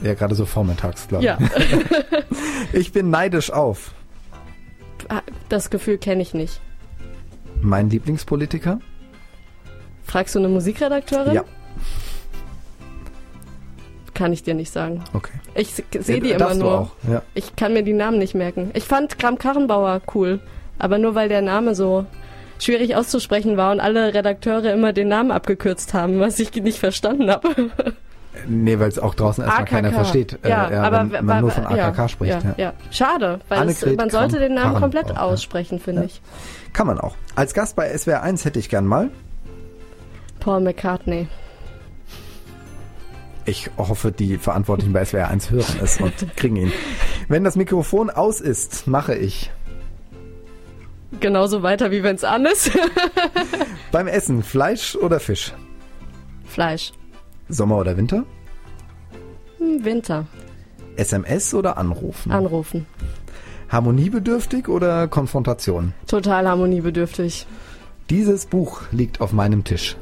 [0.03, 1.27] Ja, gerade so vormittags, glaube ich.
[1.27, 1.39] Ja,
[2.73, 3.93] Ich bin neidisch auf.
[5.49, 6.61] das Gefühl kenne ich nicht.
[7.61, 8.81] Mein Lieblingspolitiker?
[10.05, 11.35] Fragst du eine Musikredakteurin?
[11.35, 11.45] Ja.
[14.15, 15.05] Kann ich dir nicht sagen.
[15.13, 15.33] Okay.
[15.55, 16.79] Ich se- sehe die Ja, immer darfst du nur.
[16.81, 16.91] auch.
[17.09, 17.23] Ja.
[17.35, 18.71] Ich kann mir die Namen nicht merken.
[18.75, 20.41] Ich fand Kram Karrenbauer cool,
[20.79, 22.05] aber nur weil der Name so
[22.59, 27.31] schwierig auszusprechen war und alle Redakteure immer den Namen abgekürzt haben, was ich nicht verstanden
[27.31, 27.71] habe.
[28.47, 31.51] Nee, weil es auch draußen erstmal keiner versteht, äh, Ja, ja, aber wenn man nur
[31.51, 32.33] von ja, AKK spricht.
[32.33, 32.55] Ja, Ja.
[32.57, 32.73] ja.
[32.91, 35.17] Schade, weil es, man sollte den Namen komplett ja.
[35.17, 36.07] aussprechen, finde Ja.
[36.07, 36.21] ich.
[36.73, 37.17] Kann man auch.
[37.35, 39.11] Als Gast bei SWR 1 hätte ich gern mal.
[40.41, 41.27] Paul McCartney.
[43.45, 46.73] Ich hoffe, die Verantwortlichen bei SWR 1 hören es und kriegen ihn.
[47.29, 49.51] Wenn das Mikrofon aus ist, mache ich
[51.21, 52.71] Genauso weiter, wie wenn es an ist.
[53.93, 55.53] beim Essen Fleisch oder Fisch?
[56.47, 56.93] Fleisch.
[57.49, 58.25] Sommer oder Winter?
[59.59, 60.27] Hm, Winter.
[60.97, 62.31] SMS oder Anrufen?
[62.33, 62.87] Anrufen.
[63.71, 65.93] Harmoniebedürftig oder Konfrontation?
[66.07, 67.47] Total harmoniebedürftig.
[68.11, 69.97] Dieses Buch liegt auf meinem Tisch.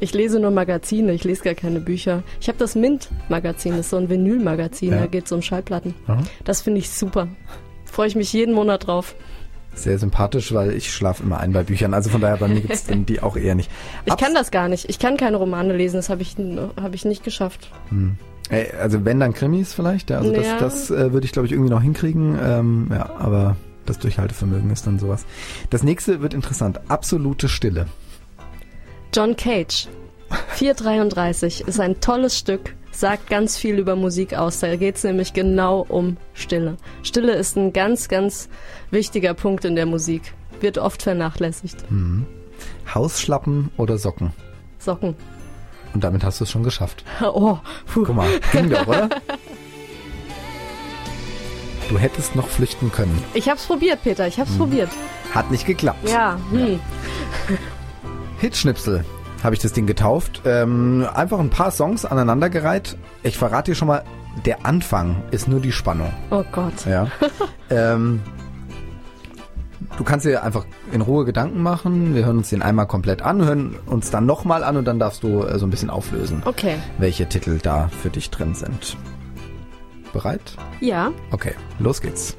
[0.00, 2.22] Ich lese nur Magazine, ich lese gar keine Bücher.
[2.40, 5.00] Ich habe das Mint-Magazin, das ist so ein Vinyl-Magazin, Ja.
[5.00, 5.94] da geht es um Schallplatten.
[6.06, 6.22] Aha.
[6.44, 7.28] Das finde ich super.
[7.94, 9.14] Freue ich mich jeden Monat drauf.
[9.74, 11.94] Sehr sympathisch, weil ich schlafe immer ein bei Büchern.
[11.94, 13.70] Also von daher bei mir gibt es die auch eher nicht.
[14.04, 14.88] Ich Abs- kann das gar nicht.
[14.88, 16.36] Ich kann keine Romane lesen, das habe ich,
[16.80, 17.70] hab ich nicht geschafft.
[18.50, 20.58] Äh, Also wenn dann Krimis vielleicht, ja, also Ja.
[20.58, 24.70] das, das äh, würde ich glaube ich irgendwie noch hinkriegen, ähm, ja, aber das Durchhaltevermögen
[24.70, 25.24] ist dann sowas.
[25.70, 26.80] Das nächste wird interessant.
[26.88, 27.86] Absolute Stille.
[29.14, 29.88] John Cage,
[30.48, 34.60] 433, ist ein tolles Stück, sagt ganz viel über Musik aus.
[34.60, 36.76] Da geht es nämlich genau um Stille.
[37.02, 38.48] Stille ist ein ganz, ganz
[38.90, 40.34] wichtiger Punkt in der Musik.
[40.60, 41.84] Wird oft vernachlässigt.
[42.94, 44.32] Hausschlappen oder Socken?
[44.78, 45.14] Socken.
[45.92, 47.04] Und damit hast du es schon geschafft.
[47.22, 47.58] Oh,
[47.92, 48.04] puh.
[48.04, 49.08] Guck mal, ging doch, oder?
[51.88, 53.22] Du hättest noch flüchten können.
[53.34, 54.58] Ich hab's probiert, Peter, ich hab's Hm.
[54.58, 54.90] probiert.
[55.34, 56.08] Hat nicht geklappt.
[56.08, 56.80] Ja, hm.
[58.38, 59.04] Hitschnipsel
[59.44, 60.42] habe ich das Ding getauft.
[60.44, 62.96] Ähm, einfach ein paar Songs aneinandergereiht.
[63.22, 64.02] Ich verrate dir schon mal,
[64.44, 66.12] der Anfang ist nur die Spannung.
[66.30, 66.86] Oh Gott.
[66.86, 67.08] Ja.
[67.70, 68.20] ähm,
[69.96, 72.14] du kannst dir einfach in Ruhe Gedanken machen.
[72.14, 75.22] Wir hören uns den einmal komplett an, hören uns dann nochmal an und dann darfst
[75.22, 76.76] du äh, so ein bisschen auflösen, Okay.
[76.98, 78.96] welche Titel da für dich drin sind.
[80.12, 80.56] Bereit?
[80.80, 81.10] Ja.
[81.32, 82.36] Okay, los geht's.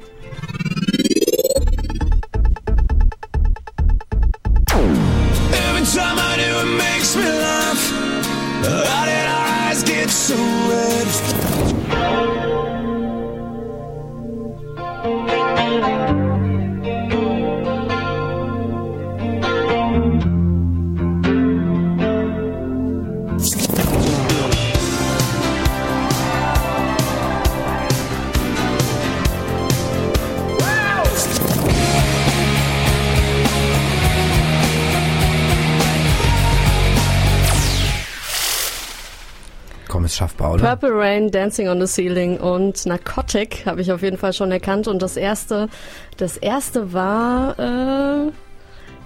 [40.66, 44.88] Purple Rain, Dancing on the Ceiling und Narcotic habe ich auf jeden Fall schon erkannt.
[44.88, 45.68] Und das erste,
[46.16, 48.32] das erste war, äh,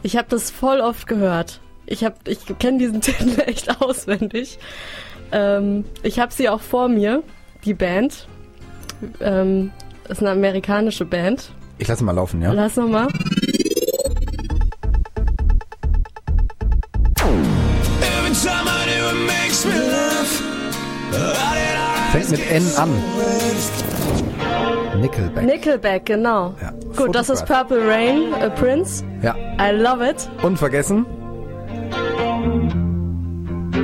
[0.02, 1.60] ich habe das voll oft gehört.
[1.84, 4.58] Ich habe, ich kenne diesen Titel echt auswendig.
[5.32, 7.22] Ähm, ich habe sie auch vor mir,
[7.66, 8.26] die Band.
[9.20, 9.70] Ähm,
[10.08, 11.52] ist eine amerikanische Band.
[11.76, 12.54] Ich lasse mal laufen, ja?
[12.54, 13.08] Lass noch mal.
[22.30, 22.90] Fängt mit N an.
[25.00, 25.44] Nickelback.
[25.44, 26.54] Nickelback, genau.
[26.60, 26.72] Ja.
[26.96, 27.46] Gut, das ist.
[27.46, 29.04] Purple Rain, a Prince.
[29.22, 29.34] Ja.
[29.58, 30.28] I love it.
[30.42, 31.06] Unvergessen.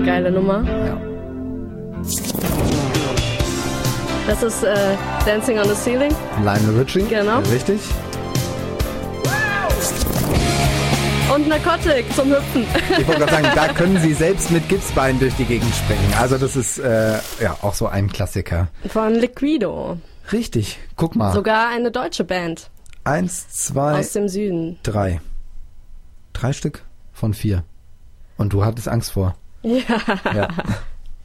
[0.04, 0.62] Geile Nummer.
[0.64, 0.96] Ja.
[4.28, 4.74] Das ist äh,
[5.24, 6.12] Dancing on the Ceiling.
[6.44, 7.02] Lionel Richie.
[7.08, 7.38] Genau.
[7.52, 7.80] Richtig.
[11.36, 12.64] Und Narcotic zum Hüpfen.
[12.98, 16.14] Ich wollte gerade sagen, da können sie selbst mit Gipsbein durch die Gegend springen.
[16.18, 18.68] Also das ist äh, ja auch so ein Klassiker.
[18.88, 19.98] Von Liquido.
[20.32, 20.78] Richtig.
[20.96, 21.34] Guck mal.
[21.34, 22.70] Sogar eine deutsche Band
[23.04, 24.78] Eins, zwei, aus dem Süden.
[24.82, 25.20] drei.
[26.32, 27.64] Drei Stück von vier.
[28.38, 29.36] Und du hattest Angst vor.
[29.62, 29.80] Ja,
[30.34, 30.48] Ja.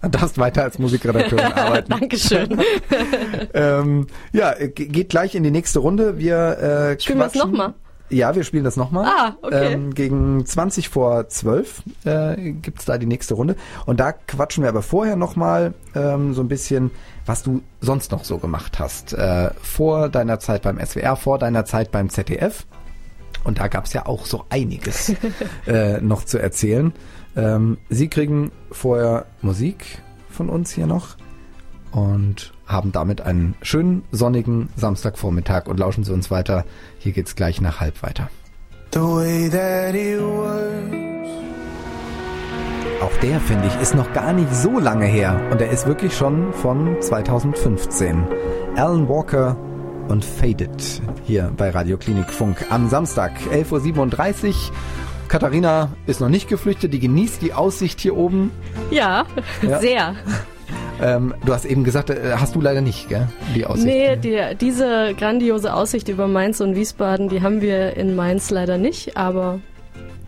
[0.04, 1.90] Du darfst weiter als Musikredakteurin arbeiten.
[1.92, 2.60] Dankeschön.
[3.54, 6.18] ähm, ja, ge- geht gleich in die nächste Runde.
[6.18, 6.58] Wir
[6.98, 7.76] äh, Spielen wir es nochmal?
[8.12, 9.06] Ja, wir spielen das nochmal.
[9.06, 9.74] Ah, okay.
[9.74, 13.56] Ähm, gegen 20 vor 12 äh, gibt's da die nächste Runde.
[13.86, 16.92] Und da quatschen wir aber vorher nochmal ähm, so ein bisschen,
[17.26, 19.14] was du sonst noch so gemacht hast.
[19.14, 22.66] Äh, vor deiner Zeit beim SWR, vor deiner Zeit beim ZDF.
[23.46, 25.14] Und da gab's ja auch so einiges
[25.66, 26.92] äh, noch zu erzählen.
[27.36, 31.16] Ähm, Sie kriegen vorher Musik von uns hier noch
[31.92, 36.66] und haben damit einen schönen sonnigen Samstagvormittag und lauschen Sie uns weiter.
[37.00, 38.30] Hier geht's gleich nach halb weiter.
[38.94, 40.98] The way that it works.
[43.02, 46.16] Auch der, finde ich, ist noch gar nicht so lange her und er ist wirklich
[46.16, 48.24] schon von 2015.
[48.76, 49.58] Alan Walker
[50.08, 54.54] und Faded hier bei Radio Klinik Funk am Samstag, 11.37 Uhr.
[55.30, 58.52] Katharina ist noch nicht geflüchtet, die genießt die Aussicht hier oben.
[58.92, 59.26] Ja,
[59.62, 59.80] Ja.
[59.80, 60.16] sehr.
[61.02, 63.28] Ähm, du hast eben gesagt, äh, hast du leider nicht, gell?
[63.56, 63.88] Die Aussicht.
[63.88, 68.78] Nee, die, diese grandiose Aussicht über Mainz und Wiesbaden, die haben wir in Mainz leider
[68.78, 69.60] nicht, aber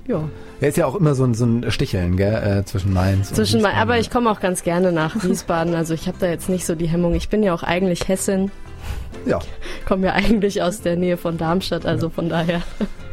[0.08, 0.24] ja.
[0.62, 3.36] Ja, ist ja auch immer so ein, so ein Sticheln, gell, äh, zwischen Mainz und
[3.36, 3.90] Zwischen Mainz, Wiesbaden.
[3.90, 6.74] aber ich komme auch ganz gerne nach Wiesbaden, also ich habe da jetzt nicht so
[6.76, 7.14] die Hemmung.
[7.16, 8.50] Ich bin ja auch eigentlich Hessin,
[9.26, 9.40] Ja,
[9.86, 12.62] komme ja eigentlich aus der Nähe von Darmstadt, also von daher.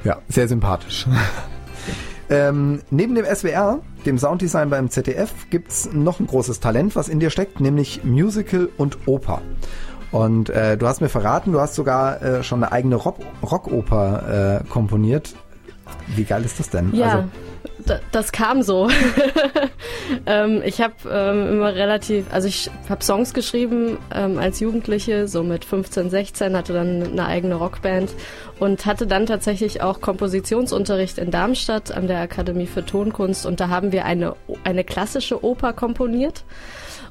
[0.05, 1.07] ja, sehr sympathisch.
[2.31, 7.21] ähm, neben dem SWR dem Sounddesign beim ZDF, gibt's noch ein großes Talent, was in
[7.21, 9.43] dir steckt, nämlich Musical und Oper.
[10.13, 14.61] Und äh, du hast mir verraten, du hast sogar äh, schon eine eigene Rock Rockoper
[14.61, 15.35] äh, komponiert.
[16.15, 16.95] Wie geil ist das denn?
[16.95, 17.29] Ja,
[17.87, 18.89] Also, das kam so.
[20.27, 25.43] ähm, ich habe ähm, immer relativ, also ich habe Songs geschrieben ähm, als Jugendliche, so
[25.43, 28.11] mit 15, 16, hatte dann eine eigene Rockband
[28.61, 33.69] und hatte dann tatsächlich auch Kompositionsunterricht in Darmstadt an der Akademie für Tonkunst und da
[33.69, 36.45] haben wir eine, eine klassische Oper komponiert.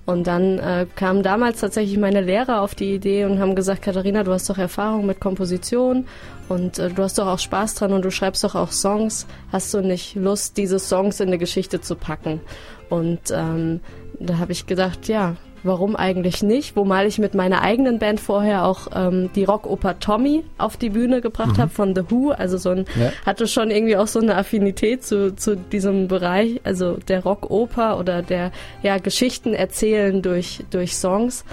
[0.06, 4.24] Und dann äh, kamen damals tatsächlich meine Lehrer auf die Idee und haben gesagt, Katharina,
[4.24, 6.08] du hast doch Erfahrung mit Komposition
[6.48, 9.28] und äh, du hast doch auch Spaß dran und du schreibst doch auch Songs.
[9.52, 12.42] Hast du nicht Lust, diese Songs in eine Geschichte zu packen?
[12.90, 13.82] Und ähm,
[14.20, 16.76] da habe ich gedacht, ja, warum eigentlich nicht?
[16.76, 21.22] Womal ich mit meiner eigenen Band vorher auch ähm, die Rockoper Tommy auf die Bühne
[21.22, 22.32] gebracht habe von The Who.
[22.32, 23.12] Also so ein Ja.
[23.26, 28.22] hatte schon irgendwie auch so eine Affinität zu, zu diesem Bereich, also der Rockoper oder
[28.22, 28.52] der
[28.84, 31.44] ja Geschichten erzählen durch durch Songs.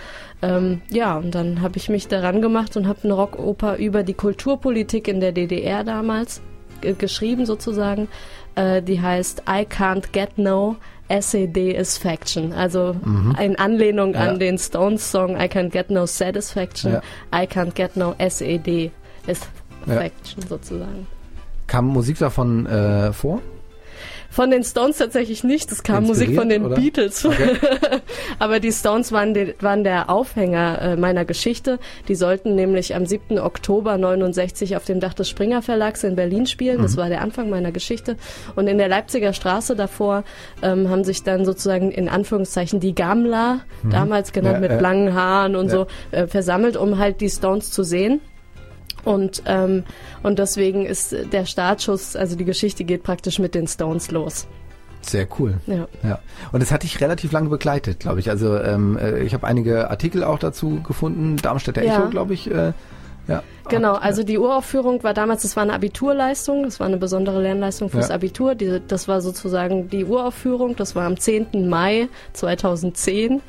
[0.42, 4.12] Ähm, ja, und dann habe ich mich daran gemacht und habe eine Rockoper über die
[4.14, 6.42] Kulturpolitik in der DDR damals
[6.82, 8.08] ge- geschrieben sozusagen.
[8.54, 10.76] Äh, die heißt I Can't Get No
[11.08, 12.96] Satisfaction, also
[13.38, 14.20] in Anlehnung Ja.
[14.20, 17.02] an den Stones-Song I Can't Get No Satisfaction, Ja.
[17.32, 18.90] I Can't Get No SED
[19.26, 21.06] Satisfaction sozusagen.
[21.66, 23.40] kam Musik davon äh, vor?
[24.30, 27.34] Von den Stones tatsächlich nicht, das kam Musik von den Inspiriert, oder?
[27.36, 28.00] Beatles.
[28.38, 31.78] Aber die Stones waren, die, waren der Aufhänger äh, meiner Geschichte.
[32.08, 33.38] Die sollten nämlich am 7.
[33.38, 36.78] Oktober 69 auf dem Dach des Springer Verlags in Berlin spielen.
[36.78, 36.82] Mhm.
[36.82, 38.16] Das war der Anfang meiner Geschichte.
[38.54, 40.24] Und in der Leipziger Straße davor
[40.62, 44.62] ähm, haben sich dann sozusagen in Anführungszeichen die Gammler, damals genannt Mhm.
[44.64, 44.80] Ja, mit ja.
[44.80, 45.70] langen Haaren und Ja.
[45.72, 48.20] so, äh, versammelt, um halt die Stones zu sehen.
[49.06, 49.84] Und, ähm,
[50.24, 54.48] und deswegen ist der Startschuss, also die Geschichte geht praktisch mit den Stones los.
[55.00, 55.54] Sehr cool.
[55.68, 55.86] Ja.
[56.02, 56.18] Ja,
[56.50, 58.30] und das hatte ich relativ lange begleitet, glaube ich.
[58.30, 61.36] Also ähm, äh, ich habe einige Artikel auch dazu gefunden.
[61.36, 62.00] Darmstädter Ja.
[62.00, 62.50] Echo, glaube ich.
[62.50, 62.72] Äh,
[63.28, 63.44] ja.
[63.68, 67.88] Genau, also die Uraufführung war damals, das war eine Abiturleistung, das war eine besondere Lernleistung
[67.90, 68.14] fürs Ja.
[68.14, 68.54] Abitur.
[68.54, 71.68] Die, das war sozusagen die Uraufführung, das war am 10.
[71.68, 73.40] Mai 2010.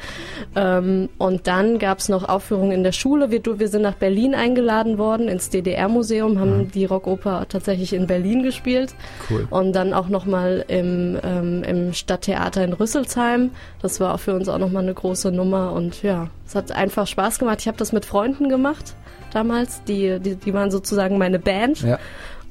[0.55, 3.31] Ähm, und dann gab's noch Aufführungen in der Schule.
[3.31, 8.43] Wir, wir sind nach Berlin eingeladen worden, ins DDR-Museum, haben die Rockoper tatsächlich in Berlin
[8.43, 8.95] gespielt.
[9.29, 9.47] Cool.
[9.49, 13.51] Und dann auch nochmal im, ähm, im Stadttheater in Rüsselsheim.
[13.81, 15.73] Das war auch für uns auch nochmal eine große Nummer.
[15.73, 17.59] Und ja, es hat einfach Spaß gemacht.
[17.61, 18.95] Ich habe das mit Freunden gemacht
[19.33, 19.83] damals.
[19.83, 21.81] Die, die, die waren sozusagen meine Band.
[21.81, 21.99] Ja,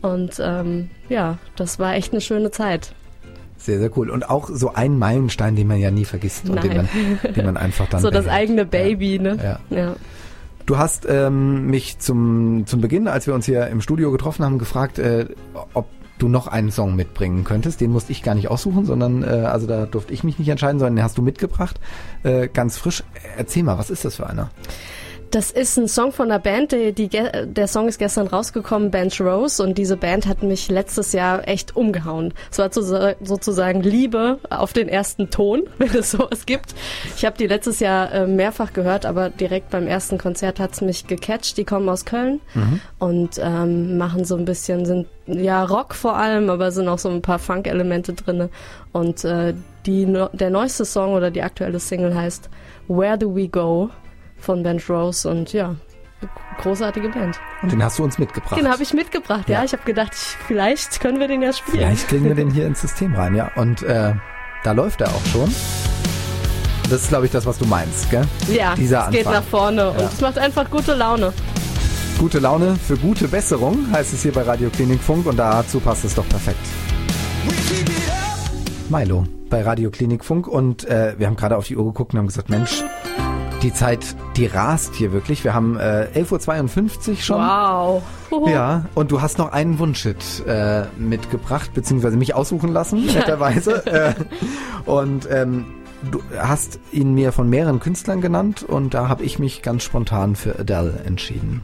[0.03, 2.93] Und ähm, ja, das war echt eine schöne Zeit.
[3.59, 4.11] sehr, sehr cool.
[4.11, 6.89] Und auch so ein Meilenstein, den man ja nie vergisst und den man,
[7.23, 7.35] Nein.
[7.35, 8.43] den man einfach dann so das behält.
[8.43, 9.59] eigene Baby, ne?
[9.71, 9.77] Ja.
[9.77, 9.97] ja.
[10.67, 14.59] Du hast ähm, mich zum, zum Beginn, als wir uns hier im Studio getroffen haben,
[14.59, 15.27] gefragt, äh,
[15.75, 15.87] ob
[16.19, 17.81] du noch einen Song mitbringen könntest.
[17.81, 20.79] Den musste ich gar nicht aussuchen, sondern äh, also da durfte ich mich nicht entscheiden,
[20.79, 21.79] sondern den hast du mitgebracht.
[22.25, 23.05] Äh, ganz frisch.
[23.37, 24.51] Erzähl mal, was ist das für einer?
[25.37, 29.21] Das ist ein Song von der Band, die, die, der Song ist gestern rausgekommen, Bench
[29.21, 32.33] Rose, und diese Band hat mich letztes Jahr echt umgehauen.
[32.51, 36.75] Es war zu- sozusagen Liebe auf den ersten Ton, wenn es sowas gibt.
[37.17, 41.07] Ich habe die letztes Jahr äh, mehrfach gehört, aber direkt beim ersten Konzert hat's mich
[41.07, 41.59] gecatcht.
[41.59, 42.41] Die kommen aus Köln
[42.99, 47.11] und ähm, machen so ein bisschen, sind ja Rock vor allem, aber sind auch so
[47.11, 48.49] ein paar Funk-Elemente drinne.
[48.93, 49.53] Und äh,
[49.85, 52.49] die, der neueste Song oder die aktuelle Single heißt
[52.89, 53.91] Where Do We Go?
[54.39, 55.75] Von Bench Rose und ja,
[56.59, 57.39] großartige Band.
[57.63, 58.59] Und den hast du uns mitgebracht.
[58.59, 59.59] Den habe ich mitgebracht, ja.
[59.59, 59.65] Ja.
[59.65, 61.79] Ich habe gedacht, ich, vielleicht können wir den ja spielen.
[61.79, 63.51] Vielleicht kriegen wir den hier ins System rein, ja.
[63.57, 64.15] Und äh,
[64.65, 65.53] da läuft er auch schon.
[66.89, 68.25] Das ist, glaube ich, das, was du meinst, gell?
[68.49, 70.07] Ja, Dieser es geht nach vorne und Ja.
[70.07, 71.33] es macht einfach gute Laune.
[72.19, 76.05] Gute Laune für gute Besserung heißt es hier bei Radio Klinik Funk und dazu passt
[76.05, 76.61] es doch perfekt.
[78.89, 82.19] Milo bei Radio Klinik Funk und äh, wir haben gerade auf die Uhr geguckt und
[82.21, 82.83] haben gesagt, Mensch,
[83.67, 85.43] die Zeit, die rast hier wirklich.
[85.43, 87.41] Wir haben äh, 11.52 Uhr schon.
[87.41, 88.03] Wow.
[88.49, 93.87] Ja, und du hast noch einen Wunschhit äh, mitgebracht, beziehungsweise mich aussuchen lassen, netterweise.
[93.87, 94.15] äh,
[94.85, 95.67] und ähm,
[96.11, 100.35] du hast ihn mir von mehreren Künstlern genannt und da habe ich mich ganz spontan
[100.35, 101.63] für Adele entschieden.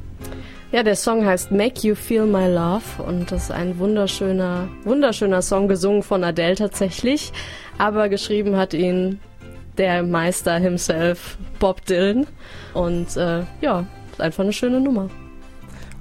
[0.71, 5.43] Ja, der Song heißt Make You Feel My Love und das ist ein wunderschöner, wunderschöner
[5.43, 7.33] Song, gesungen von Adele tatsächlich,
[7.77, 9.21] aber geschrieben hat ihn
[9.79, 12.27] der Meister himself, Bob Dylan.
[12.75, 15.09] Und äh, ja, ist einfach eine schöne Nummer.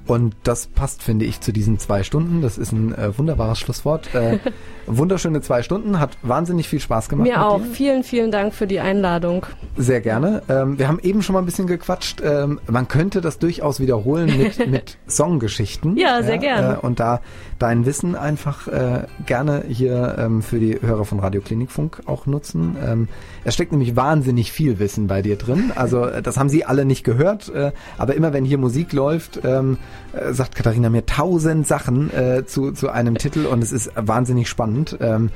[0.06, 2.42] Und das passt, finde ich, zu diesen zwei Stunden.
[2.42, 4.14] Das ist ein äh, wunderbares Schlusswort.
[4.14, 4.38] Äh,
[4.86, 7.28] wunderschöne zwei Stunden, hat wahnsinnig viel Spaß gemacht.
[7.28, 7.60] Mir auch.
[7.60, 7.70] Dir.
[7.72, 9.46] Vielen, vielen Dank für die Einladung.
[9.76, 10.42] Sehr gerne.
[10.48, 12.20] Ähm, wir haben eben schon mal ein bisschen gequatscht.
[12.24, 15.96] Ähm, man könnte das durchaus wiederholen mit, mit Songgeschichten.
[15.96, 16.74] Ja, sehr gerne.
[16.74, 17.20] Äh, und da
[17.62, 22.76] dein Wissen einfach äh, gerne hier ähm, für die Hörer von Radio Klinikfunk auch nutzen.
[22.84, 23.08] Ähm,
[23.44, 25.70] es steckt nämlich wahnsinnig viel Wissen bei dir drin.
[25.76, 29.40] Also äh, das haben Sie alle nicht gehört, äh, aber immer wenn hier Musik läuft,
[29.44, 29.78] ähm,
[30.12, 34.48] äh, sagt Katharina mir tausend Sachen äh, zu, zu einem Titel und es ist wahnsinnig
[34.48, 34.96] spannend.
[35.00, 35.30] Ähm,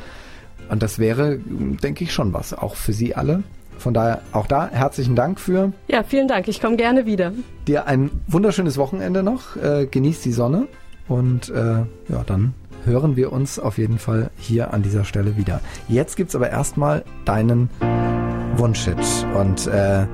[0.68, 3.42] und das wäre, denke ich, schon was, auch für Sie alle.
[3.78, 5.72] Von daher auch da herzlichen Dank für.
[5.88, 6.48] Ja, vielen Dank.
[6.48, 7.32] Ich komme gerne wieder.
[7.66, 9.56] Dir ein wunderschönes Wochenende noch.
[9.56, 10.66] Äh, genieß die Sonne
[11.08, 15.60] und äh, ja, dann hören wir uns auf jeden Fall hier an dieser Stelle wieder.
[15.88, 17.68] Jetzt gibt's aber erstmal deinen
[18.56, 18.96] Wunschhit
[19.34, 20.06] und äh,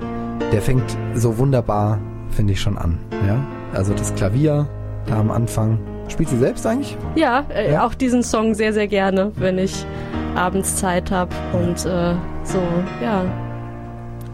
[0.52, 2.00] der fängt so wunderbar,
[2.30, 2.98] finde ich schon an.
[3.26, 4.66] Ja, also das Klavier
[5.06, 5.78] da am Anfang.
[6.08, 6.96] Spielt sie selbst eigentlich?
[7.14, 7.86] Ja, äh, Ja?
[7.86, 9.86] auch diesen Song sehr, sehr gerne, wenn ich
[10.34, 12.58] abends Zeit habe und äh, so,
[13.02, 13.24] ja,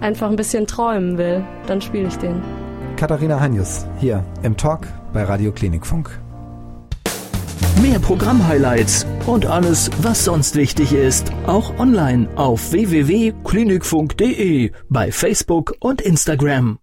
[0.00, 2.42] einfach ein bisschen träumen will, dann spiele ich den.
[2.96, 6.10] Katharina Heinjus hier im Talk bei Radio Klinikfunk.
[7.82, 16.00] Mehr Programm-Highlights und alles, was sonst wichtig ist, auch online auf www.klinikfunk.de, bei Facebook und
[16.00, 16.78] Instagram.